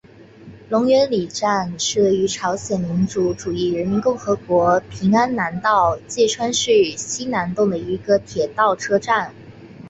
[0.67, 9.35] 龙源里站是位于朝鲜民主主义人民共和国平安南道价川市西南洞的一个铁路车站。